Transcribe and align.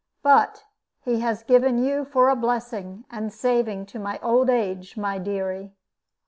But 0.23 0.63
he 1.01 1.19
has 1.19 1.43
given 1.43 1.77
you 1.77 2.05
for 2.05 2.29
a 2.29 2.35
blessing 2.35 3.05
and 3.11 3.31
saving 3.31 3.85
to 3.93 3.99
my 3.99 4.17
old 4.23 4.49
age, 4.49 4.97
my 4.97 5.19
dearie." 5.19 5.75